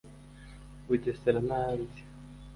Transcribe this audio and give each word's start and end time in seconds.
Bugesera 0.85 1.39
n’ahandi 1.47 1.99